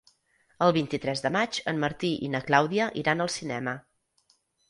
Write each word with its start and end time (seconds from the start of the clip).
El 0.67 0.71
vint-i-tres 0.77 1.21
de 1.25 1.31
maig 1.35 1.59
en 1.73 1.83
Martí 1.83 2.11
i 2.27 2.31
na 2.35 2.41
Clàudia 2.49 2.87
iran 3.03 3.21
al 3.27 3.31
cinema. 3.37 3.77